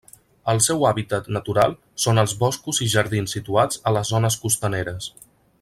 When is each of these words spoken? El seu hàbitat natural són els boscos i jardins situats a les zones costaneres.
El 0.53 0.61
seu 0.67 0.85
hàbitat 0.91 1.29
natural 1.35 1.75
són 2.07 2.21
els 2.23 2.35
boscos 2.41 2.81
i 2.87 2.89
jardins 2.97 3.39
situats 3.39 3.83
a 3.93 3.97
les 3.99 4.15
zones 4.17 4.43
costaneres. 4.47 5.13